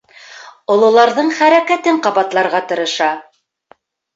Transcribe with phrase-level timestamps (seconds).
[0.75, 3.11] Ололарҙың хәрәкәтен ҡабатларға тырыша.